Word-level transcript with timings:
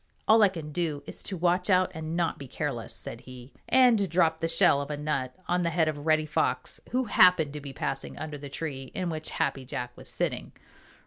"All 0.27 0.41
I 0.41 0.49
can 0.49 0.71
do 0.71 1.03
is 1.05 1.21
to 1.21 1.37
watch 1.37 1.69
out 1.69 1.91
and 1.93 2.17
not 2.17 2.39
be 2.39 2.47
careless," 2.47 2.91
said 2.91 3.21
he, 3.21 3.53
and 3.69 4.09
dropped 4.09 4.41
the 4.41 4.47
shell 4.47 4.81
of 4.81 4.89
a 4.89 4.97
nut 4.97 5.35
on 5.47 5.61
the 5.61 5.69
head 5.69 5.87
of 5.87 6.07
Reddy 6.07 6.25
Fox, 6.25 6.81
who 6.89 7.03
happened 7.03 7.53
to 7.53 7.61
be 7.61 7.71
passing 7.71 8.17
under 8.17 8.39
the 8.39 8.49
tree 8.49 8.91
in 8.95 9.11
which 9.11 9.29
Happy 9.29 9.63
Jack 9.63 9.95
was 9.95 10.09
sitting. 10.09 10.53